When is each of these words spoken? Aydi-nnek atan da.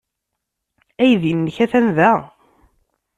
Aydi-nnek 1.01 1.57
atan 1.65 1.87
da. 1.97 2.11